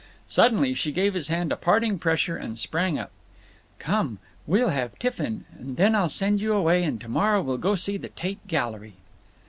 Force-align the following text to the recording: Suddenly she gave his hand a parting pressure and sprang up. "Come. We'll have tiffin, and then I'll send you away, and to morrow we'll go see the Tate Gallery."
Suddenly 0.27 0.73
she 0.73 0.91
gave 0.91 1.13
his 1.13 1.27
hand 1.27 1.51
a 1.51 1.55
parting 1.55 1.99
pressure 1.99 2.35
and 2.35 2.57
sprang 2.57 2.97
up. 2.97 3.11
"Come. 3.77 4.17
We'll 4.47 4.69
have 4.69 4.97
tiffin, 4.97 5.45
and 5.55 5.77
then 5.77 5.93
I'll 5.93 6.09
send 6.09 6.41
you 6.41 6.53
away, 6.55 6.81
and 6.83 6.99
to 7.01 7.07
morrow 7.07 7.43
we'll 7.43 7.59
go 7.59 7.75
see 7.75 7.97
the 7.97 8.09
Tate 8.09 8.47
Gallery." 8.47 8.93